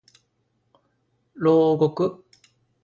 [1.35, 2.23] 牢獄